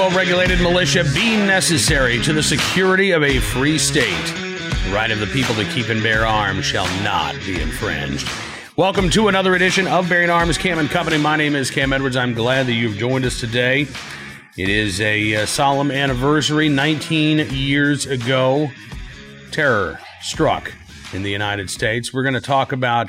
[0.00, 4.26] well regulated militia be necessary to the security of a free state,
[4.86, 8.26] the right of the people to keep and bear arms shall not be infringed.
[8.76, 11.18] Welcome to another edition of Bearing Arms Cam and Company.
[11.18, 12.16] My name is Cam Edwards.
[12.16, 13.86] I'm glad that you've joined us today.
[14.56, 16.70] It is a, uh, solemn anniversary.
[16.70, 18.70] 19 years ago,
[19.50, 20.72] terror struck
[21.12, 22.10] in the United States.
[22.10, 23.08] We're going to talk about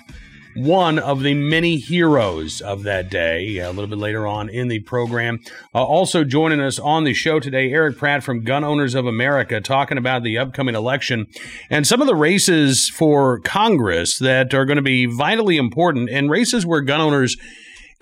[0.55, 4.79] one of the many heroes of that day a little bit later on in the
[4.79, 5.39] program.
[5.73, 9.61] Uh, also joining us on the show today, Eric Pratt from Gun Owners of America,
[9.61, 11.27] talking about the upcoming election
[11.69, 16.29] and some of the races for Congress that are going to be vitally important and
[16.29, 17.37] races where gun owners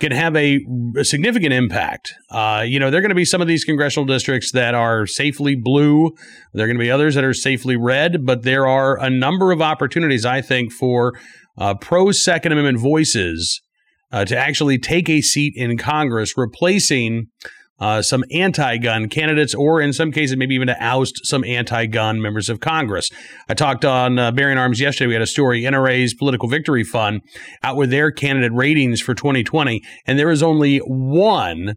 [0.00, 2.14] can have a, a significant impact.
[2.30, 5.06] Uh, you know, there are going to be some of these congressional districts that are
[5.06, 6.10] safely blue.
[6.54, 9.52] There are going to be others that are safely red, but there are a number
[9.52, 11.12] of opportunities, I think, for
[11.58, 13.60] uh, pro Second Amendment voices
[14.12, 17.28] uh, to actually take a seat in Congress, replacing
[17.78, 21.86] uh, some anti gun candidates, or in some cases, maybe even to oust some anti
[21.86, 23.10] gun members of Congress.
[23.48, 25.08] I talked on uh, Bearing Arms yesterday.
[25.08, 27.22] We had a story NRA's Political Victory Fund
[27.62, 31.74] out with their candidate ratings for 2020, and there is only one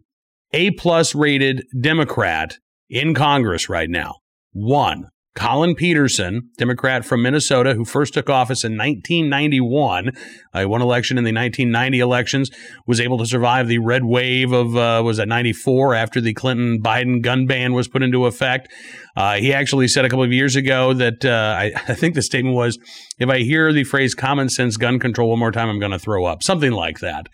[0.52, 2.58] A plus rated Democrat
[2.90, 4.16] in Congress right now.
[4.52, 5.08] One.
[5.34, 10.12] Collin Peterson, Democrat from Minnesota, who first took office in 1991,
[10.54, 12.50] uh, won election in the 1990 elections,
[12.86, 16.80] was able to survive the red wave of uh, was at 94 after the Clinton
[16.80, 18.72] Biden gun ban was put into effect.
[19.16, 22.22] Uh, he actually said a couple of years ago that uh, I, I, think the
[22.22, 22.78] statement was,
[23.18, 25.98] "If I hear the phrase common sense gun control one more time, I'm going to
[25.98, 27.26] throw up," something like that.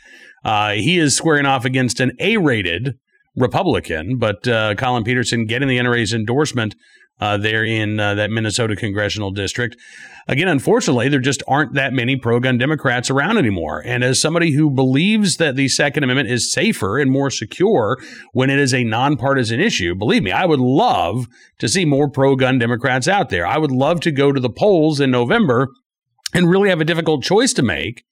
[0.43, 2.95] Uh, he is squaring off against an A-rated
[3.37, 6.75] Republican, but uh, Collin Peterson getting the NRA's endorsement
[7.21, 9.77] uh, there in uh, that Minnesota congressional district.
[10.29, 13.83] Again, unfortunately, there just aren't that many pro gun Democrats around anymore.
[13.85, 17.99] And as somebody who believes that the Second Amendment is safer and more secure
[18.33, 21.27] when it is a nonpartisan issue, believe me, I would love
[21.59, 23.47] to see more pro gun Democrats out there.
[23.47, 25.69] I would love to go to the polls in November
[26.33, 28.05] and really have a difficult choice to make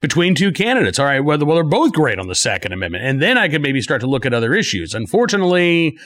[0.00, 0.98] between two candidates.
[0.98, 3.80] All right, well, they're both great on the Second Amendment, and then I could maybe
[3.80, 4.94] start to look at other issues.
[4.94, 5.96] Unfortunately,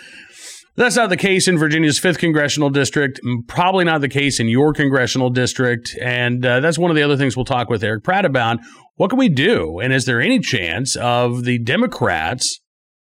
[0.76, 4.72] that's not the case in Virginia's 5th congressional district, probably not the case in your
[4.72, 5.96] congressional district.
[6.00, 8.58] And uh, that's one of the other things we'll talk with Eric Pratt about.
[8.96, 9.78] What can we do?
[9.80, 12.60] And is there any chance of the Democrats,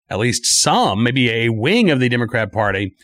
[0.10, 2.96] at least some, maybe a wing of the Democrat Party,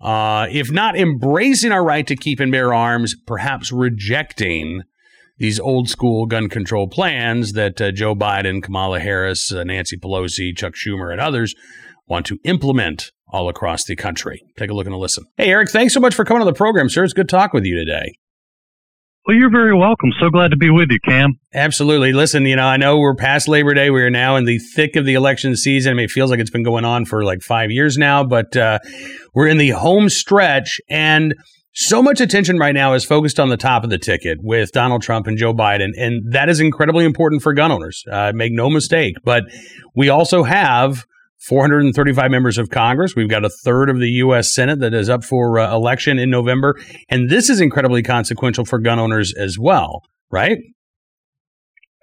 [0.00, 4.82] uh, if not embracing our right to keep and bear arms, perhaps rejecting
[5.38, 10.56] these old school gun control plans that uh, Joe Biden, Kamala Harris, uh, Nancy Pelosi,
[10.56, 11.54] Chuck Schumer, and others
[12.06, 14.44] want to implement all across the country.
[14.56, 15.24] Take a look and a listen.
[15.36, 17.02] Hey, Eric, thanks so much for coming on the program, sir.
[17.02, 18.14] It's good talk with you today.
[19.26, 20.10] Well, you're very welcome.
[20.20, 21.40] So glad to be with you, Cam.
[21.52, 22.12] Absolutely.
[22.12, 23.90] Listen, you know, I know we're past Labor Day.
[23.90, 25.90] We are now in the thick of the election season.
[25.90, 28.56] I mean, it feels like it's been going on for like five years now, but
[28.56, 28.78] uh,
[29.34, 30.80] we're in the home stretch.
[30.88, 31.34] And
[31.72, 35.02] so much attention right now is focused on the top of the ticket with Donald
[35.02, 35.90] Trump and Joe Biden.
[35.98, 38.04] And that is incredibly important for gun owners.
[38.08, 39.16] Uh, make no mistake.
[39.24, 39.44] But
[39.96, 41.04] we also have
[41.46, 43.14] 435 members of Congress.
[43.14, 44.54] We've got a third of the U.S.
[44.54, 46.74] Senate that is up for uh, election in November.
[47.10, 50.58] And this is incredibly consequential for gun owners as well, right?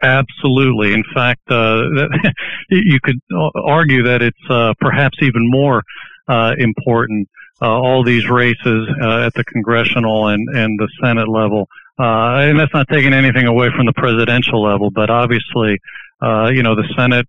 [0.04, 0.94] Absolutely.
[0.94, 1.84] In fact, uh,
[2.70, 3.20] you could
[3.56, 5.84] argue that it's uh, perhaps even more
[6.28, 7.28] uh, important.
[7.64, 11.68] Uh, all these races uh, at the congressional and, and the Senate level.
[12.00, 15.78] and that's not taking anything away from the presidential level, but obviously,
[16.22, 17.28] you know, the Senate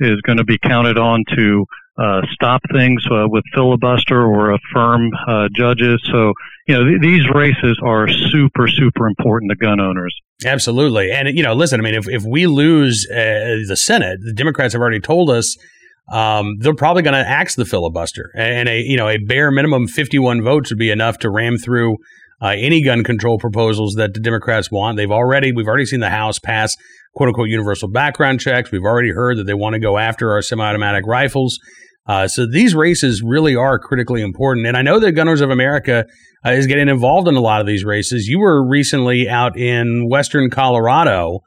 [0.00, 1.64] is going to be counted on to
[1.98, 6.00] uh, stop things uh, with filibuster or affirm uh, judges.
[6.10, 6.32] So,
[6.66, 10.16] you know, th- these races are super, super important to gun owners.
[10.44, 11.10] Absolutely.
[11.10, 14.72] And, you know, listen, I mean, if, if we lose uh, the Senate, the Democrats
[14.72, 15.56] have already told us
[16.10, 18.30] um, they're probably going to axe the filibuster.
[18.34, 21.98] And a, you know, a bare minimum 51 votes would be enough to ram through
[22.42, 24.96] uh, any gun control proposals that the Democrats want.
[24.96, 26.76] They've already, we've already seen the House pass
[27.14, 28.70] quote unquote universal background checks.
[28.70, 31.58] We've already heard that they want to go after our semi automatic rifles.
[32.06, 34.66] Uh, so these races really are critically important.
[34.66, 36.06] And I know that Gun Owners of America
[36.44, 38.26] uh, is getting involved in a lot of these races.
[38.26, 41.40] You were recently out in Western Colorado.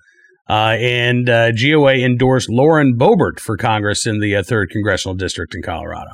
[0.50, 5.56] Uh, and uh, GOA endorsed Lauren Boebert for Congress in the uh, third congressional district
[5.56, 6.12] in Colorado.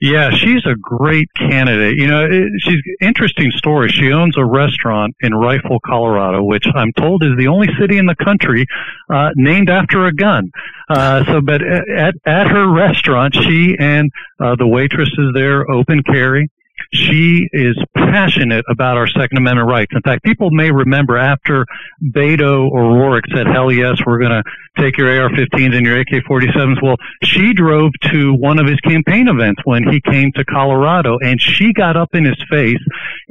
[0.00, 1.96] Yeah, she's a great candidate.
[1.96, 3.88] You know, it, she's interesting story.
[3.88, 8.06] She owns a restaurant in Rifle, Colorado, which I'm told is the only city in
[8.06, 8.64] the country
[9.10, 10.52] uh, named after a gun.
[10.88, 16.48] Uh, so, but at at her restaurant, she and uh, the waitresses there open carry.
[16.92, 19.92] She is passionate about our Second Amendment rights.
[19.94, 21.66] In fact, people may remember after
[22.02, 24.42] Beto O'Rourke said, hell yes, we're going to
[24.78, 26.82] take your AR-15s and your AK-47s.
[26.82, 31.40] Well, she drove to one of his campaign events when he came to Colorado and
[31.40, 32.82] she got up in his face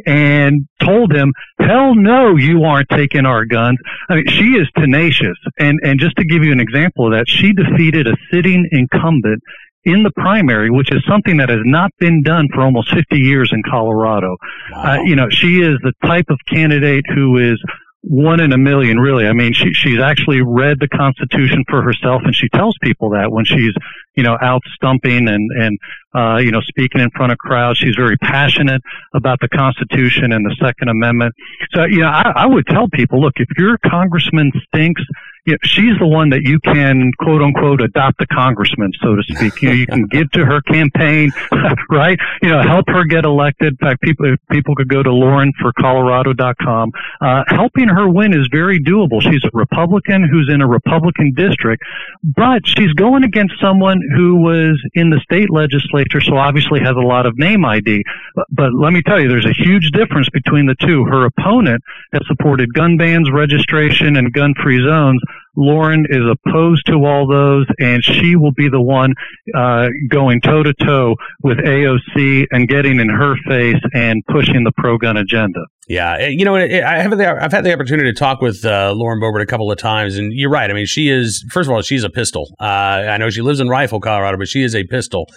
[0.05, 3.77] and told him, hell no, you aren't taking our guns.
[4.09, 5.37] I mean, she is tenacious.
[5.57, 9.41] And, and just to give you an example of that, she defeated a sitting incumbent
[9.87, 13.51] in the primary, which is something that has not been done for almost 50 years
[13.53, 14.35] in Colorado.
[14.71, 14.83] Wow.
[14.83, 17.57] Uh, you know, she is the type of candidate who is
[18.01, 19.25] one in a million, really.
[19.25, 23.31] I mean, she, she's actually read the Constitution for herself, and she tells people that
[23.31, 23.73] when she's,
[24.15, 25.79] you know, out stumping and and
[26.13, 27.79] uh, you know speaking in front of crowds.
[27.79, 28.81] She's very passionate
[29.13, 31.33] about the Constitution and the Second Amendment.
[31.73, 35.01] So, you know, I, I would tell people, look, if your congressman stinks,
[35.47, 39.23] you know, she's the one that you can quote unquote adopt the congressman, so to
[39.23, 39.61] speak.
[39.61, 41.31] You know, you can give to her campaign,
[41.89, 42.19] right?
[42.41, 43.77] You know, help her get elected.
[43.79, 45.71] In fact, people people could go to Lauren for.
[45.77, 49.21] Uh, helping her win is very doable.
[49.21, 51.83] She's a Republican who's in a Republican district,
[52.23, 57.05] but she's going against someone who was in the state legislature, so obviously has a
[57.07, 58.03] lot of name ID.
[58.35, 61.05] But, but let me tell you, there's a huge difference between the two.
[61.05, 65.21] Her opponent has supported gun bans, registration, and gun-free zones
[65.57, 69.13] Lauren is opposed to all those, and she will be the one
[69.55, 74.71] uh, going toe to toe with AOC and getting in her face and pushing the
[74.77, 75.59] pro gun agenda.
[75.87, 78.93] Yeah, eh, you know, I have the, I've had the opportunity to talk with uh,
[78.93, 80.69] Lauren Boebert a couple of times, and you're right.
[80.69, 82.53] I mean, she is first of all, she's a pistol.
[82.59, 85.27] Uh, I know she lives in Rifle, Colorado, but she is a pistol.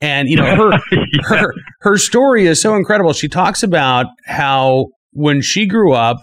[0.00, 1.22] And you know, her yeah.
[1.24, 3.12] her her story is so incredible.
[3.12, 6.18] She talks about how when she grew up,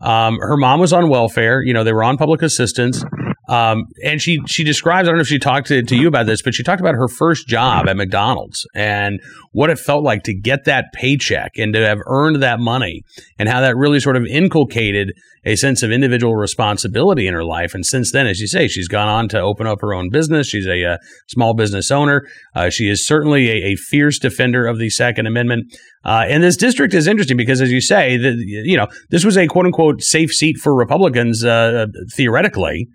[0.00, 1.62] um, her mom was on welfare.
[1.62, 3.04] You know, they were on public assistance.
[3.48, 5.08] Um, and she she describes.
[5.08, 6.94] I don't know if she talked to, to you about this, but she talked about
[6.94, 9.20] her first job at McDonald's and
[9.52, 13.02] what it felt like to get that paycheck and to have earned that money,
[13.38, 15.12] and how that really sort of inculcated
[15.44, 17.72] a sense of individual responsibility in her life.
[17.72, 20.48] And since then, as you say, she's gone on to open up her own business.
[20.48, 20.98] She's a, uh,
[21.28, 22.26] small business owner.
[22.54, 25.72] Uh, she is certainly a, a, fierce defender of the Second Amendment.
[26.04, 29.36] Uh, and this district is interesting because, as you say, the, you know this was
[29.36, 32.88] a quote unquote safe seat for Republicans uh, theoretically.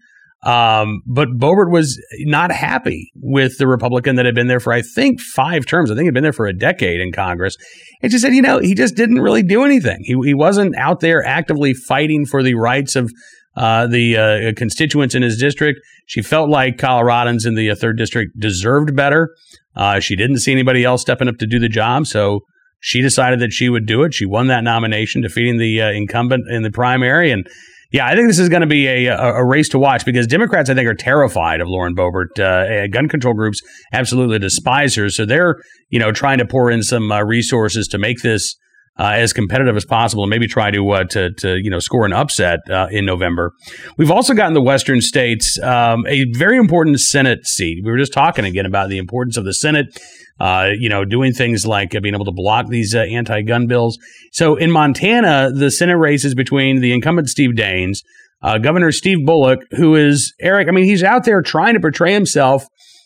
[0.44, 4.82] Um, but Boebert was not happy with the Republican that had been there for, I
[4.82, 5.92] think, five terms.
[5.92, 7.58] I think he'd been there for a decade in Congress.
[8.02, 10.00] And she said, you know, he just didn't really do anything.
[10.02, 13.12] He, he wasn't out there actively fighting for the rights of
[13.56, 15.80] uh, the uh, constituents in his district.
[16.08, 19.36] She felt like Coloradans in the uh, third district deserved better.
[19.76, 22.08] Uh, she didn't see anybody else stepping up to do the job.
[22.08, 22.40] So
[22.80, 24.14] she decided that she would do it.
[24.14, 27.32] She won that nomination, defeating the uh, incumbent in the primary.
[27.32, 27.48] And
[27.92, 30.70] yeah, I think this is going to be a, a, race to watch because Democrats,
[30.70, 32.40] I think, are terrified of Lauren Boebert.
[32.40, 33.62] Uh, gun control groups
[33.92, 35.58] absolutely despise her, so they're
[35.90, 38.56] you know trying to pour in some uh, resources to make this
[39.00, 42.06] uh, as competitive as possible and maybe try to uh, to, to you know score
[42.06, 43.54] an upset uh, in November.
[43.98, 47.82] We've also got in the western states um, a very important Senate seat.
[47.84, 49.98] We were just talking again about the importance of the Senate
[50.40, 54.00] uh, you know, doing things like uh, being able to block these uh, anti-gun bills.
[54.32, 58.00] So in Montana, the Senate race is between the incumbent Steve Daines,
[58.42, 60.68] Governor Steve Bullock, who is Eric.
[60.68, 62.66] I mean, he's out there trying to portray himself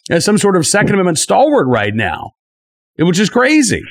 [0.09, 2.31] as some sort of Second Amendment stalwart right now,
[2.97, 3.81] which is crazy.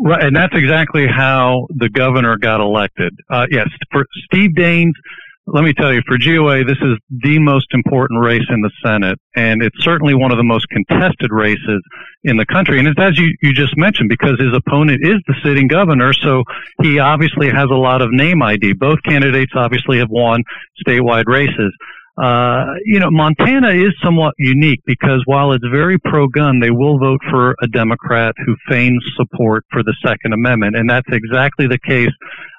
[0.00, 3.12] Right, and that's exactly how the governor got elected.
[3.28, 4.92] Uh, yes, for Steve Daines
[5.50, 9.18] let me tell you, for GOA, this is the most important race in the Senate,
[9.34, 11.80] and it's certainly one of the most contested races
[12.24, 12.78] in the country.
[12.78, 16.44] And it's as you, you just mentioned, because his opponent is the sitting governor, so
[16.82, 18.74] he obviously has a lot of name ID.
[18.74, 20.42] Both candidates obviously have won
[20.86, 21.72] statewide races.
[22.20, 27.20] Uh, you know, Montana is somewhat unique because while it's very pro-gun, they will vote
[27.30, 32.10] for a Democrat who feigns support for the Second Amendment, and that's exactly the case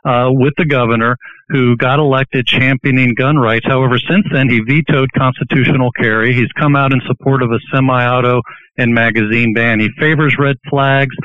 [0.06, 1.18] uh, with the governor
[1.50, 3.66] who got elected championing gun rights.
[3.66, 6.34] However, since then he vetoed constitutional carry.
[6.34, 8.42] He's come out in support of a semi-auto
[8.78, 9.80] and magazine ban.
[9.80, 11.16] He favors red flags,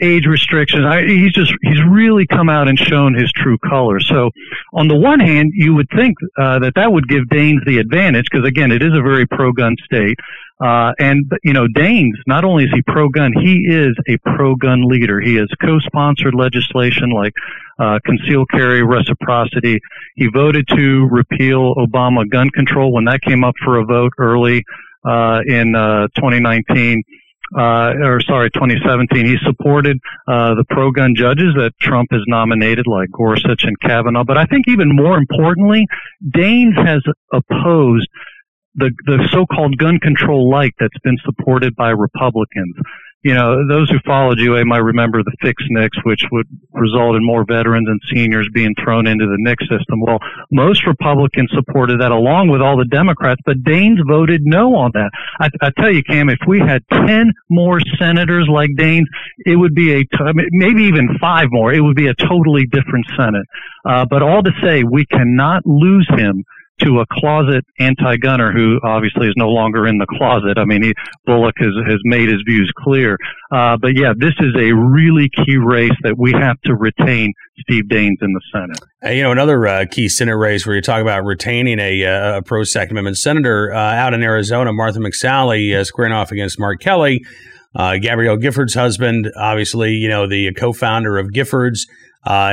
[0.00, 0.86] age restrictions.
[0.86, 4.06] I, he's just he's really come out and shown his true colors.
[4.08, 4.30] So,
[4.72, 8.26] on the one hand, you would think uh, that that would give Daines the advantage
[8.30, 10.18] because again, it is a very pro-gun state.
[10.60, 15.20] Uh, and you know, Daines not only is he pro-gun, he is a pro-gun leader.
[15.20, 17.32] He has co-sponsored legislation like
[17.80, 19.78] uh, concealed carry, reciprocity.
[20.16, 24.64] He voted to repeal Obama gun control when that came up for a vote early
[25.04, 27.02] uh, in uh, 2019.
[27.52, 33.10] Uh, or sorry, 2017, he supported uh, the pro-gun judges that Trump has nominated, like
[33.10, 34.22] Gorsuch and Kavanaugh.
[34.22, 35.84] But I think even more importantly,
[36.24, 38.08] Daines has opposed
[38.76, 42.76] the the so-called gun control light that's been supported by Republicans.
[43.22, 47.24] You know, those who followed UA might remember the fixed NICS, which would result in
[47.24, 50.00] more veterans and seniors being thrown into the NICS system.
[50.00, 50.18] Well,
[50.50, 55.10] most Republicans supported that along with all the Democrats, but Daines voted no on that.
[55.38, 59.06] I, I tell you, Cam, if we had 10 more senators like Daines,
[59.44, 60.04] it would be a,
[60.52, 63.46] maybe even five more, it would be a totally different Senate.
[63.84, 66.44] Uh, but all to say, we cannot lose him
[66.80, 70.58] to a closet anti-gunner who obviously is no longer in the closet.
[70.58, 70.94] I mean, he,
[71.26, 73.16] Bullock has, has made his views clear.
[73.52, 77.84] Uh, but yeah, this is a really key race that we have to retain Steve
[77.84, 78.78] Daines in the Senate.
[79.04, 82.38] Uh, you know, another uh, key Senate race where you talk about retaining a, uh,
[82.38, 86.58] a pro Second Amendment senator uh, out in Arizona, Martha McSally uh, squaring off against
[86.58, 87.22] Mark Kelly.
[87.74, 91.80] Gabrielle Giffords' husband, obviously, you know, the co-founder of Giffords.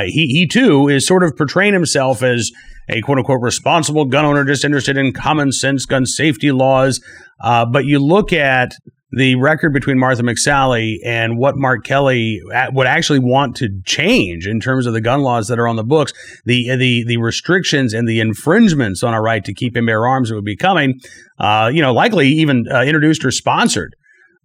[0.06, 2.50] he, he too is sort of portraying himself as
[2.88, 7.00] a quote unquote responsible gun owner just interested in common sense gun safety laws.
[7.40, 8.72] Uh, but you look at
[9.10, 14.60] the record between Martha McSally and what Mark Kelly would actually want to change in
[14.60, 16.12] terms of the gun laws that are on the books,
[16.44, 20.28] the the the restrictions and the infringements on our right to keep and bear arms
[20.28, 21.00] that would be coming,
[21.38, 23.94] uh, you know, likely even uh, introduced or sponsored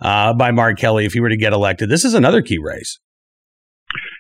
[0.02, 1.90] uh, by Mark Kelly if he were to get elected.
[1.90, 3.00] This is another key race.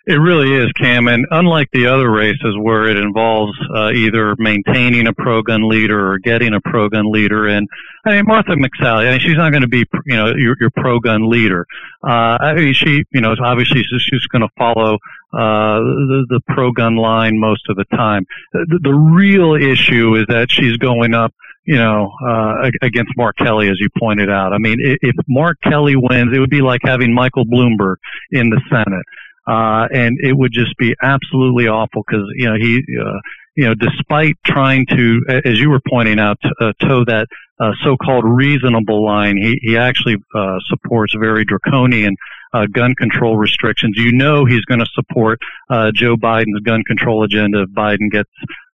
[0.05, 1.07] It really is, Cam.
[1.07, 6.19] And unlike the other races where it involves uh, either maintaining a pro-gun leader or
[6.19, 7.67] getting a pro-gun leader, and
[8.05, 10.71] I mean Martha McSally, I mean she's not going to be, you know, your, your
[10.75, 11.65] pro-gun leader.
[12.05, 14.95] Uh, I mean she, you know, obviously she's going to follow
[15.33, 18.25] uh, the, the pro-gun line most of the time.
[18.51, 21.33] The, the real issue is that she's going up
[21.65, 24.53] you know, uh, against Mark Kelly, as you pointed out.
[24.53, 27.95] I mean, if Mark Kelly wins, it would be like having Michael Bloomberg
[28.31, 29.05] in the Senate.
[29.45, 33.19] Uh, and it would just be absolutely awful because, you know, he, uh,
[33.55, 37.27] you know, despite trying to, as you were pointing out, uh, toe that
[37.59, 42.15] uh, so-called reasonable line, he, he actually uh, supports very draconian
[42.53, 43.95] uh, gun control restrictions.
[43.97, 45.39] You know he's going to support
[45.69, 48.29] uh, Joe Biden's gun control agenda if Biden gets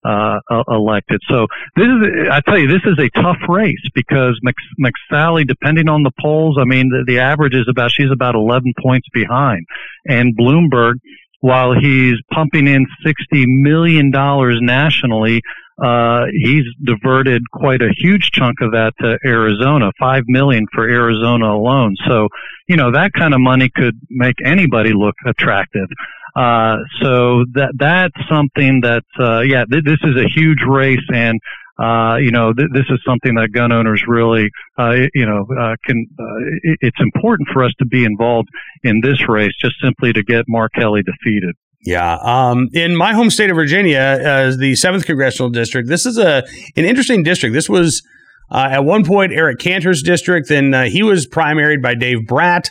[0.05, 1.19] uh, elected.
[1.29, 4.39] So this is, I tell you, this is a tough race because
[4.79, 8.73] McSally, depending on the polls, I mean, the, the average is about, she's about 11
[8.81, 9.65] points behind.
[10.05, 10.95] And Bloomberg,
[11.41, 15.41] while he's pumping in $60 million nationally,
[15.83, 21.53] uh, he's diverted quite a huge chunk of that to Arizona, five million for Arizona
[21.53, 21.95] alone.
[22.05, 22.27] So,
[22.67, 25.87] you know, that kind of money could make anybody look attractive.
[26.35, 31.39] Uh, so that that's something that uh, yeah, th- this is a huge race, and
[31.79, 35.75] uh, you know th- this is something that gun owners really uh, you know uh,
[35.85, 36.05] can.
[36.19, 38.49] Uh, it's important for us to be involved
[38.83, 41.55] in this race, just simply to get Mark Kelly defeated.
[41.81, 46.17] Yeah, um, in my home state of Virginia, as the seventh congressional district, this is
[46.17, 46.43] a
[46.75, 47.53] an interesting district.
[47.53, 48.03] This was
[48.51, 52.69] at one point Eric Cantor's district, then he was primaried by Dave Brat.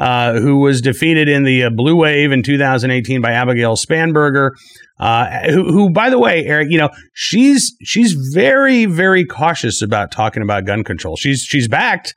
[0.00, 4.52] Uh, who was defeated in the uh, Blue Wave in 2018 by Abigail Spanberger.
[4.98, 10.10] Uh, who, who, by the way, Eric, you know, she's she's very very cautious about
[10.10, 11.16] talking about gun control.
[11.16, 12.14] She's she's backed,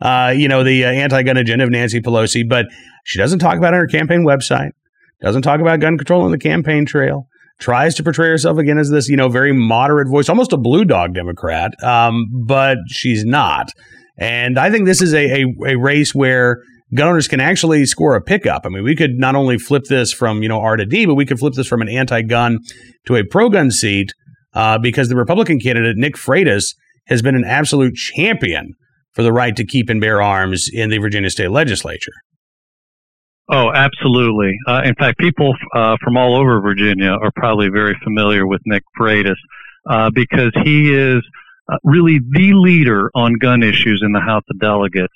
[0.00, 2.64] uh, you know, the uh, anti-gun agenda of Nancy Pelosi, but
[3.04, 4.70] she doesn't talk about it on her campaign website.
[5.20, 7.28] Doesn't talk about gun control on the campaign trail
[7.58, 10.84] tries to portray herself again as this, you know, very moderate voice, almost a blue
[10.84, 13.70] dog Democrat, um, but she's not.
[14.18, 16.62] And I think this is a, a, a race where
[16.94, 18.62] gun owners can actually score a pickup.
[18.64, 21.14] I mean, we could not only flip this from you know R to D, but
[21.14, 22.58] we could flip this from an anti-gun
[23.06, 24.12] to a pro-gun seat
[24.54, 26.74] uh, because the Republican candidate Nick Freitas
[27.06, 28.74] has been an absolute champion
[29.12, 32.12] for the right to keep and bear arms in the Virginia state legislature.
[33.48, 34.54] Oh, absolutely.
[34.66, 38.82] Uh, in fact, people uh, from all over Virginia are probably very familiar with Nick
[38.98, 39.36] Freitas
[39.88, 41.22] uh, because he is
[41.72, 45.14] uh, really the leader on gun issues in the House of Delegates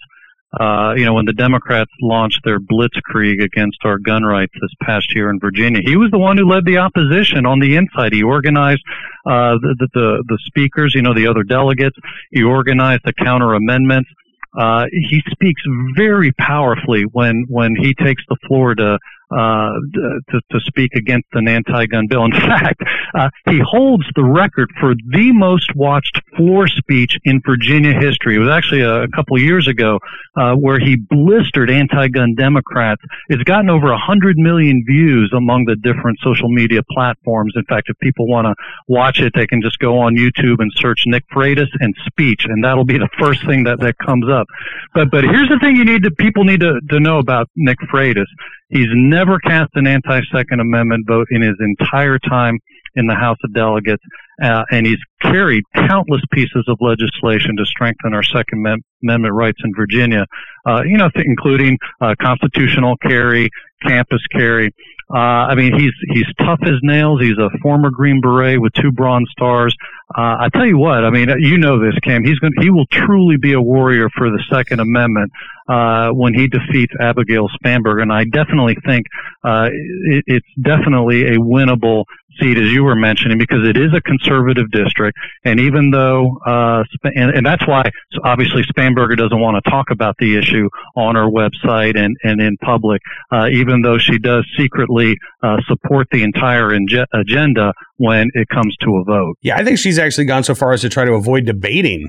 [0.59, 5.15] uh, you know, when the Democrats launched their blitzkrieg against our gun rights this past
[5.15, 8.13] year in Virginia, he was the one who led the opposition on the inside.
[8.13, 8.83] He organized
[9.27, 11.97] uh, the, the the speakers, you know, the other delegates.
[12.33, 14.11] He organized the counter amendments.
[14.59, 15.63] Uh, he speaks
[15.97, 18.99] very powerfully when when he takes the floor to
[19.31, 22.25] uh, to, to speak against an anti-gun bill.
[22.25, 22.83] In fact,
[23.15, 28.37] uh, he holds the record for the most watched floor speech in Virginia history.
[28.37, 29.99] It was actually a, a couple of years ago
[30.37, 33.03] uh, where he blistered anti-gun Democrats.
[33.29, 37.53] It's gotten over 100 million views among the different social media platforms.
[37.57, 38.55] In fact, if people want to
[38.89, 42.65] watch it, they can just go on YouTube and search Nick Freitas and speech, and
[42.65, 44.47] that'll be the first thing that, that comes up.
[44.95, 47.79] But but here's the thing you need to people need to, to know about Nick
[47.93, 48.27] Freitas.
[48.71, 52.59] He's never never cast an anti-Second Amendment vote in his entire time
[52.95, 54.03] in the House of Delegates,
[54.43, 58.67] uh, and he's carried countless pieces of legislation to strengthen our Second
[59.03, 60.25] Amendment rights in Virginia,
[60.67, 63.51] uh, you know, including uh, constitutional carry,
[63.87, 64.73] campus carry.
[65.13, 67.21] Uh, I mean, he's he's tough as nails.
[67.21, 69.75] He's a former Green Beret with two Bronze Stars.
[70.13, 72.25] Uh, I tell you what, I mean, you know this, Cam.
[72.25, 75.31] He's going he will truly be a warrior for the Second Amendment
[75.69, 79.07] uh, when he defeats Abigail Spanberger, and I definitely think
[79.45, 82.07] uh, it, it's definitely a winnable
[82.41, 85.17] seat, as you were mentioning, because it is a conservative district.
[85.45, 87.91] And even though, uh, and, and that's why
[88.25, 92.57] obviously Spanberger doesn't want to talk about the issue on her website and, and in
[92.59, 98.49] public, uh, even though she does secretly uh, support the entire inge- agenda when it
[98.49, 99.37] comes to a vote.
[99.43, 102.09] Yeah, I think she's actually gone so far as to try to avoid debating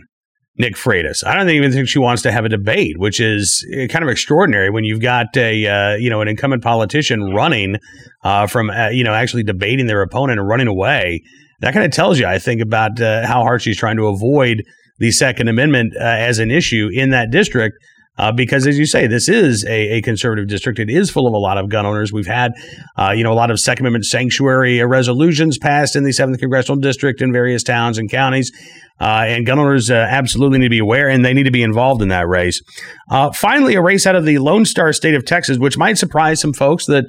[0.57, 1.25] Nick Freitas.
[1.25, 4.09] I don't even think she wants to have a debate, which is eh, kind of
[4.09, 7.77] extraordinary when you've got a uh, you know an incumbent politician running
[8.23, 11.21] uh, from uh, you know actually debating their opponent and running away.
[11.61, 14.63] That kind of tells you, I think, about uh, how hard she's trying to avoid
[14.97, 17.77] the Second Amendment uh, as an issue in that district.
[18.17, 20.79] Uh, because as you say, this is a, a, conservative district.
[20.79, 22.11] It is full of a lot of gun owners.
[22.11, 22.51] We've had,
[22.97, 26.79] uh, you know, a lot of Second Amendment sanctuary resolutions passed in the seventh congressional
[26.79, 28.51] district in various towns and counties.
[28.99, 31.63] Uh, and gun owners uh, absolutely need to be aware and they need to be
[31.63, 32.61] involved in that race.
[33.09, 36.39] Uh, finally, a race out of the Lone Star State of Texas, which might surprise
[36.39, 37.05] some folks that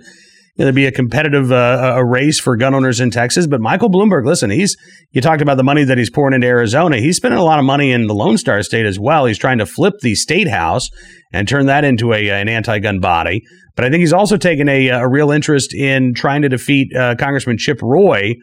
[0.57, 3.47] there'd be a competitive uh, a race for gun owners in Texas.
[3.47, 4.77] But Michael Bloomberg, listen, he's
[5.11, 6.99] you talked about the money that he's pouring into Arizona.
[6.99, 9.27] He's spending a lot of money in the Lone Star State as well.
[9.27, 10.89] He's trying to flip the state house
[11.33, 13.43] and turn that into a an anti-gun body.
[13.75, 17.15] But I think he's also taken a, a real interest in trying to defeat uh,
[17.17, 18.35] Congressman Chip Roy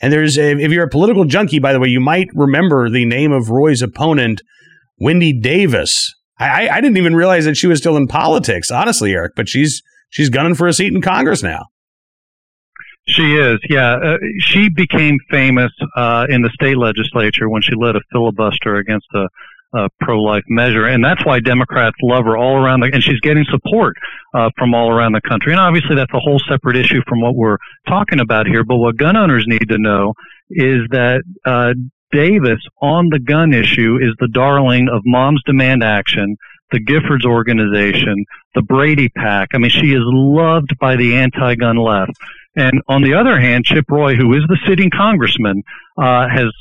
[0.00, 3.06] and there's, a, if you're a political junkie, by the way, you might remember the
[3.06, 4.42] name of Roy's opponent,
[4.98, 6.12] Wendy Davis.
[6.38, 9.32] I, I didn't even realize that she was still in politics, honestly, Eric.
[9.36, 9.82] But she's
[10.14, 11.66] she's gunning for a seat in Congress now.
[13.06, 13.96] She is, yeah.
[13.96, 19.06] Uh, she became famous uh, in the state legislature when she led a filibuster against
[19.14, 19.28] a
[19.76, 22.90] uh, pro-life measure, and that's why Democrats love her all around the.
[22.92, 23.96] And she's getting support
[24.32, 25.52] uh, from all around the country.
[25.52, 28.64] And obviously, that's a whole separate issue from what we're talking about here.
[28.64, 30.14] But what gun owners need to know
[30.48, 31.74] is that uh,
[32.12, 36.36] Davis on the gun issue is the darling of Moms Demand Action,
[36.74, 38.24] the Giffords organization,
[38.56, 39.50] the Brady PAC.
[39.54, 42.12] I mean, she is loved by the anti-gun left.
[42.56, 45.62] And on the other hand, Chip Roy, who is the sitting congressman,
[45.96, 46.52] uh, has,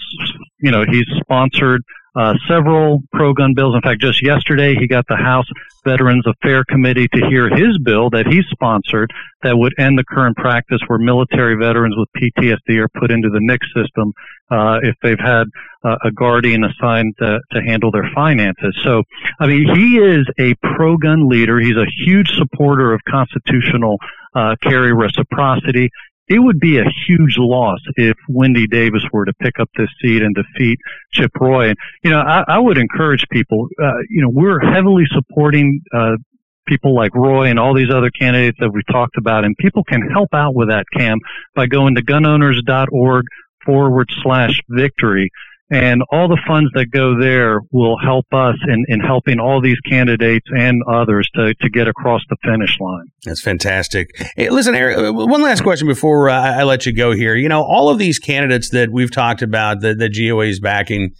[0.59, 1.83] you know, he's sponsored
[2.15, 3.75] uh, several pro-gun bills.
[3.75, 5.47] In fact, just yesterday he got the House
[5.83, 10.37] Veterans Affairs Committee to hear his bill that he sponsored that would end the current
[10.37, 14.13] practice where military veterans with PTSD are put into the NICS system
[14.51, 15.47] uh, if they've had
[15.83, 18.77] uh, a guardian assigned to, to handle their finances.
[18.83, 19.03] So,
[19.39, 21.59] I mean, he is a pro-gun leader.
[21.59, 23.97] He's a huge supporter of constitutional
[24.35, 25.89] uh, carry reciprocity
[26.33, 30.23] it would be a huge loss if Wendy Davis were to pick up this seat
[30.23, 30.79] and defeat
[31.11, 31.69] Chip Roy.
[31.69, 36.17] And, you know, I, I would encourage people, uh, you know, we're heavily supporting, uh,
[36.65, 40.01] people like Roy and all these other candidates that we talked about, and people can
[40.09, 41.19] help out with that, Cam,
[41.55, 43.25] by going to gunowners.org
[43.65, 45.29] forward slash victory
[45.69, 49.79] and all the funds that go there will help us in, in helping all these
[49.79, 53.05] candidates and others to, to get across the finish line.
[53.23, 54.09] That's fantastic.
[54.35, 57.35] Hey, listen, Eric, uh, one last question before uh, I let you go here.
[57.35, 61.11] You know, all of these candidates that we've talked about that the GOA is backing,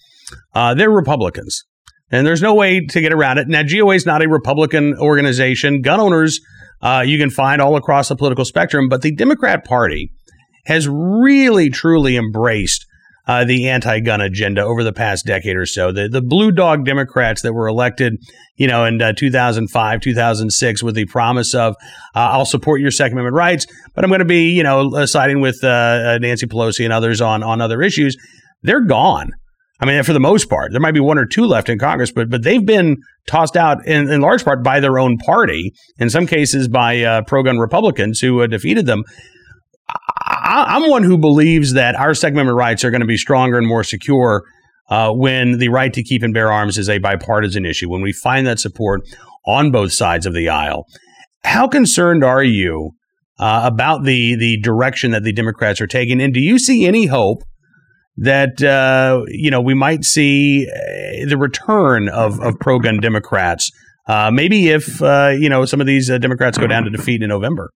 [0.54, 1.64] uh, they're Republicans.
[2.12, 3.48] And there's no way to get around it.
[3.48, 5.82] Now, GOA is not a Republican organization.
[5.82, 6.40] Gun owners,
[6.82, 10.12] uh, you can find all across the political spectrum, but the Democrat Party
[10.66, 12.86] has really, truly embraced
[13.26, 15.92] uh, the anti-gun agenda over the past decade or so.
[15.92, 18.18] The the blue dog Democrats that were elected,
[18.56, 21.76] you know, in uh, 2005, 2006, with the promise of
[22.16, 25.06] uh, I'll support your Second Amendment rights, but I'm going to be, you know, uh,
[25.06, 28.18] siding with uh, uh, Nancy Pelosi and others on on other issues.
[28.62, 29.32] They're gone.
[29.80, 32.12] I mean, for the most part, there might be one or two left in Congress,
[32.12, 36.10] but but they've been tossed out in, in large part by their own party, in
[36.10, 39.04] some cases by pro-gun Republicans who defeated them.
[40.44, 43.58] I, am one who believes that our Second Amendment rights are going to be stronger
[43.58, 44.44] and more secure
[44.90, 48.12] uh, when the right to keep and bear arms is a bipartisan issue, when we
[48.12, 49.02] find that support
[49.48, 50.86] on both sides of the aisle.
[51.46, 52.92] How concerned are you
[53.40, 57.06] uh, about the the direction that the Democrats are taking, and do you see any
[57.06, 57.44] hope
[58.18, 63.72] that uh, you know we might see uh, the return of, of pro gun Democrats?
[64.08, 67.30] Uh, maybe if uh, you know some of these Democrats go down to defeat in
[67.30, 67.72] November.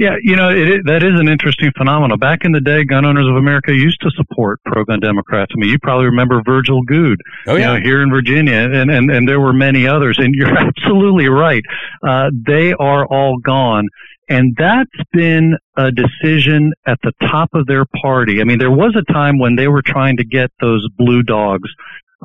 [0.00, 2.18] Yeah, you know, it, that is an interesting phenomenon.
[2.18, 5.52] Back in the day, Gun Owners of America used to support pro-gun Democrats.
[5.54, 7.74] I mean, you probably remember Virgil Goode, oh, yeah.
[7.74, 10.16] you know, here in Virginia, and, and, and there were many others.
[10.18, 11.62] And you're absolutely right.
[12.02, 13.88] Uh, they are all gone.
[14.26, 18.40] And that's been a decision at the top of their party.
[18.40, 21.68] I mean, there was a time when they were trying to get those blue dogs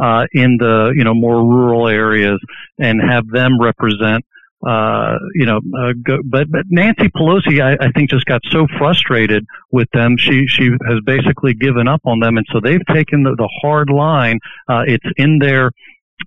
[0.01, 2.39] uh, in the you know more rural areas
[2.79, 4.23] and have them represent
[4.65, 8.65] uh, you know, uh, go, but but Nancy Pelosi, I, I think, just got so
[8.77, 10.17] frustrated with them.
[10.17, 13.89] She she has basically given up on them, and so they've taken the, the hard
[13.89, 14.39] line.
[14.67, 15.71] Uh, it's in their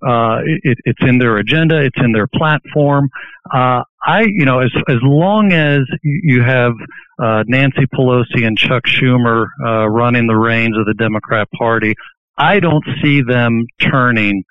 [0.07, 1.83] uh, it, it's in their agenda.
[1.83, 3.09] It's in their platform.
[3.53, 6.73] Uh, I, you know, as as long as you have
[7.21, 11.95] uh, Nancy Pelosi and Chuck Schumer uh, running the reins of the Democrat Party,
[12.37, 14.45] I don't see them turning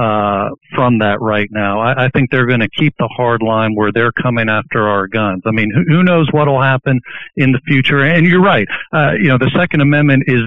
[0.00, 1.80] uh, from that right now.
[1.80, 5.06] I, I think they're going to keep the hard line where they're coming after our
[5.06, 5.42] guns.
[5.46, 7.00] I mean, who, who knows what will happen
[7.36, 8.04] in the future?
[8.04, 8.66] And you're right.
[8.92, 10.42] Uh, you know, the Second Amendment is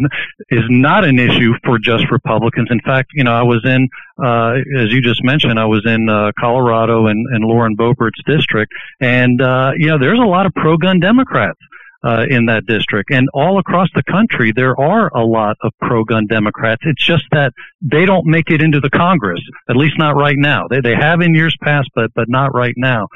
[0.49, 2.67] is not an issue for just Republicans.
[2.71, 3.87] In fact, you know, I was in,
[4.23, 8.71] uh, as you just mentioned, I was in uh, Colorado and, and Lauren Boebert's district,
[8.99, 11.59] and uh, you know, there's a lot of pro-gun Democrats
[12.03, 13.11] uh, in that district.
[13.11, 16.81] And all across the country, there are a lot of pro-gun Democrats.
[16.85, 20.67] It's just that they don't make it into the Congress, at least not right now.
[20.69, 23.07] They, they have in years past, but, but not right now.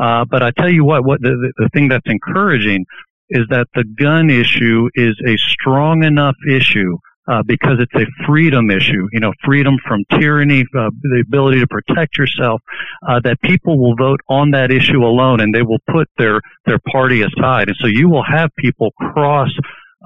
[0.00, 2.86] Uh, but I tell you what, what the, the thing that's encouraging
[3.28, 6.98] is that the gun issue is a strong enough issue
[7.30, 11.66] uh, because it's a freedom issue, you know, freedom from tyranny, uh, the ability to
[11.66, 12.60] protect yourself,
[13.08, 16.78] uh, that people will vote on that issue alone and they will put their, their
[16.90, 17.68] party aside.
[17.68, 19.50] And so you will have people cross,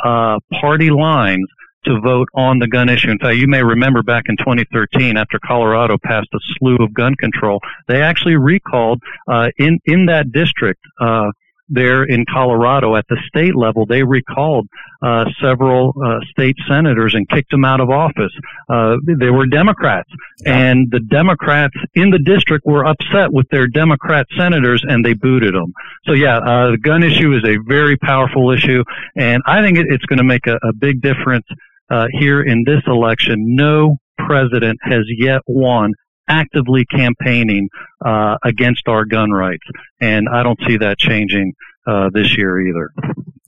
[0.05, 1.47] uh, party lines
[1.85, 3.11] to vote on the gun issue.
[3.11, 7.15] In fact, you may remember back in 2013, after Colorado passed a slew of gun
[7.17, 11.31] control, they actually recalled uh, in in that district uh,
[11.69, 14.69] there in Colorado at the state level, they recalled
[15.03, 18.33] uh, several uh, state senators and kicked them out of office.
[18.69, 20.11] Uh, they were Democrats,
[20.45, 20.57] yeah.
[20.57, 25.55] and the Democrats in the district were upset with their Democrat senators, and they booted
[25.55, 25.73] them.
[26.05, 28.85] So yeah, uh, the gun issue is a very powerful issue,
[29.17, 31.47] and I think it, it's going to make a, a, big difference
[31.91, 33.55] uh, here in this election.
[33.55, 35.93] No president has yet won
[36.29, 37.69] actively campaigning
[38.05, 39.65] uh, against our gun rights,
[40.01, 41.53] and I don't see that changing
[41.87, 42.91] uh, this year either.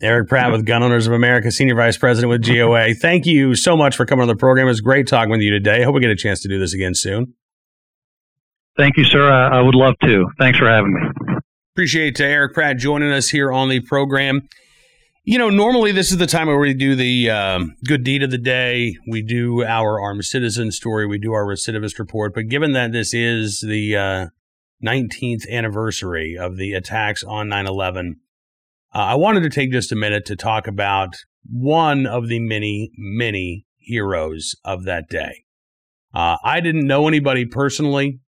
[0.03, 2.93] Eric Pratt with Gun Owners of America, Senior Vice President with GOA.
[2.95, 4.69] Thank you so much for coming on the program.
[4.69, 5.81] It's great talking with you today.
[5.81, 7.33] I hope we get a chance to do this again soon.
[8.77, 9.31] Thank you, sir.
[9.31, 10.27] I, I would love to.
[10.39, 11.41] Thanks for having me.
[11.75, 14.49] Appreciate Eric Pratt joining us here on the program.
[15.29, 18.31] You know, normally this is the time where we do the um, good deed of
[18.31, 18.97] the day.
[19.09, 21.05] We do our armed citizen story.
[21.05, 22.33] We do our recidivist report.
[22.33, 24.27] But given that this is the uh,
[24.87, 28.21] 19th anniversary of the attacks on 9 11,
[28.95, 32.93] uh, I wanted to take just a minute to talk about one of the many,
[32.97, 35.43] many heroes of that day.
[36.15, 38.21] Uh, I didn't know anybody personally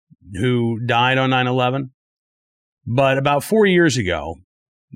[0.40, 1.90] who died on 9 11,
[2.86, 4.36] but about four years ago,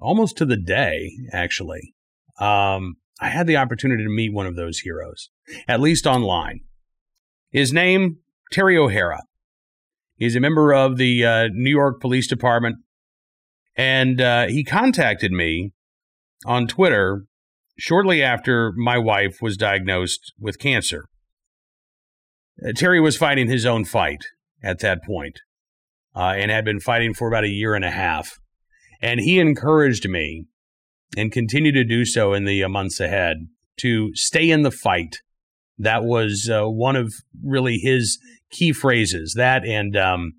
[0.00, 1.94] almost to the day, actually.
[2.38, 5.30] Um, I had the opportunity to meet one of those heroes,
[5.68, 6.60] at least online.
[7.50, 8.18] His name,
[8.50, 9.22] Terry O'Hara.
[10.16, 12.76] He's a member of the uh, New York Police Department,
[13.76, 15.72] and uh, he contacted me
[16.44, 17.24] on Twitter
[17.78, 21.06] shortly after my wife was diagnosed with cancer.
[22.62, 24.24] Uh, Terry was fighting his own fight
[24.62, 25.40] at that point,
[26.14, 28.39] uh, and had been fighting for about a year and a half.
[29.00, 30.46] And he encouraged me
[31.16, 33.48] and continued to do so in the uh, months ahead
[33.80, 35.18] to stay in the fight.
[35.78, 38.18] That was uh, one of really his
[38.50, 39.34] key phrases.
[39.36, 40.32] That and um,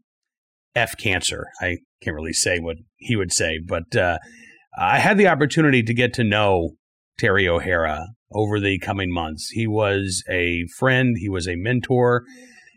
[0.76, 1.48] F cancer.
[1.60, 4.20] I can't really say what he would say, but uh,
[4.78, 6.72] I had the opportunity to get to know
[7.20, 9.50] Terry O'Hara over the coming months.
[9.50, 12.24] He was a friend, he was a mentor,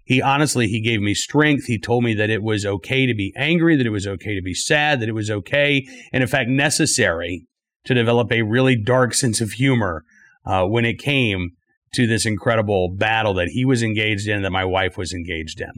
[0.04, 1.64] he honestly he gave me strength.
[1.64, 4.42] He told me that it was okay to be angry that it was okay to
[4.42, 7.46] be sad that it was okay and in fact necessary
[7.84, 10.04] to develop a really dark sense of humor
[10.46, 11.52] uh, when it came
[11.94, 15.72] to this incredible battle that he was engaged in that my wife was engaged in.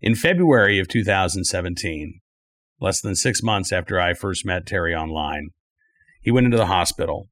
[0.00, 2.20] In february of 2017
[2.80, 5.50] less than six months after i first met terry online
[6.20, 7.28] he went into the hospital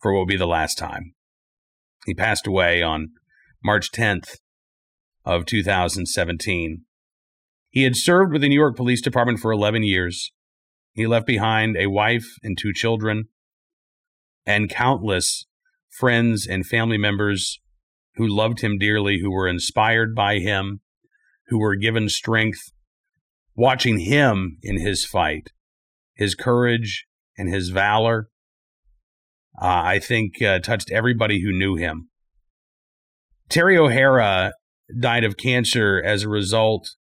[0.00, 1.14] for what would be the last time.
[2.04, 3.12] He passed away on
[3.64, 4.38] march 10th
[5.24, 6.84] of 2017.
[7.70, 10.32] He had served with the New York Police Department for 11 years.
[10.92, 13.28] He left behind a wife and two children,
[14.44, 15.46] and countless
[15.88, 17.60] friends and family members
[18.16, 20.80] who loved him dearly, who were inspired by him,
[21.48, 22.72] who were given strength
[23.54, 25.52] watching him in his fight,
[26.14, 27.06] his courage,
[27.36, 28.28] and his valor,
[29.60, 32.08] uh, I think, uh, touched everybody who knew him.
[33.48, 34.52] Terry O'Hara
[34.98, 36.96] died of cancer as a result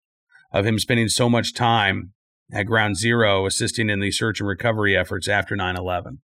[0.52, 2.13] of him spending so much time
[2.52, 6.21] at Ground Zero assisting in the search and recovery efforts after 9 11.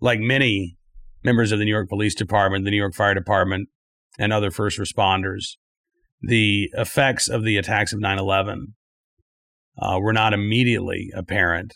[0.00, 0.76] Like many
[1.22, 3.68] members of the New York Police Department, the New York Fire Department,
[4.18, 5.56] and other first responders,
[6.20, 8.74] the effects of the attacks of 9 11
[9.78, 11.74] uh, were not immediately apparent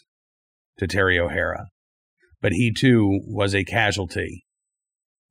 [0.79, 1.69] to Terry O'Hara,
[2.41, 4.45] but he too was a casualty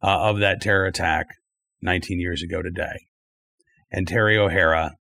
[0.01, 1.27] uh, of that terror attack
[1.81, 3.07] 19 years ago today.
[3.95, 4.97] And Terry O'Hara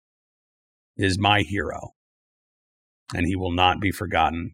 [0.97, 1.95] is my hero,
[3.11, 4.53] and he will not be forgotten.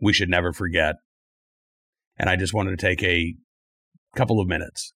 [0.00, 0.96] We should never forget.
[2.18, 3.36] And I just wanted to take a
[4.16, 4.94] couple of minutes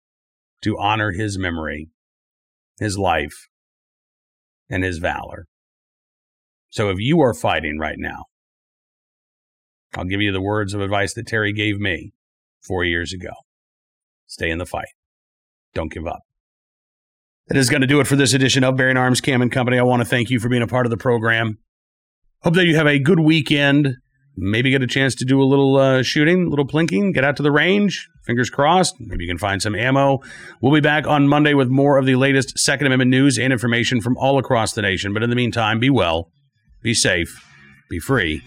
[0.62, 1.90] to honor his memory,
[2.80, 3.48] his life,
[4.70, 5.44] and his valor.
[6.70, 8.24] So if you are fighting right now,
[9.94, 12.14] I'll give you the words of advice that Terry gave me
[12.62, 13.32] four years ago
[14.26, 14.94] stay in the fight,
[15.74, 16.22] don't give up.
[17.48, 19.78] That is going to do it for this edition of Bearing Arms Cam and Company.
[19.78, 21.58] I want to thank you for being a part of the program.
[22.42, 23.96] Hope that you have a good weekend.
[24.36, 27.36] Maybe get a chance to do a little uh, shooting, a little plinking, get out
[27.36, 28.08] to the range.
[28.24, 28.94] Fingers crossed.
[28.98, 30.20] Maybe you can find some ammo.
[30.62, 34.00] We'll be back on Monday with more of the latest Second Amendment news and information
[34.00, 35.12] from all across the nation.
[35.12, 36.30] But in the meantime, be well,
[36.82, 37.46] be safe,
[37.90, 38.42] be free,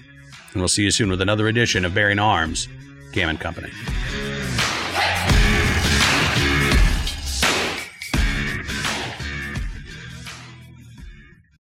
[0.54, 2.68] and we'll see you soon with another edition of Bearing Arms,
[3.14, 3.70] Cam and Company.